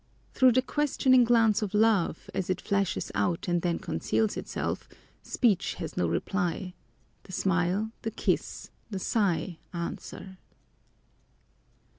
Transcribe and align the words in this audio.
To 0.33 0.51
the 0.51 0.63
questioning 0.63 1.23
glance 1.25 1.61
of 1.61 1.75
love, 1.75 2.27
as 2.33 2.49
it 2.49 2.59
flashes 2.59 3.11
out 3.13 3.47
and 3.47 3.61
then 3.61 3.77
conceals 3.77 4.35
itself, 4.35 4.89
speech 5.21 5.75
has 5.75 5.95
no 5.95 6.07
reply; 6.07 6.73
the 7.21 7.31
smile, 7.31 7.91
the 8.01 8.09
kiss, 8.09 8.71
the 8.89 8.97
sigh 8.97 9.59
answer. 9.73 10.39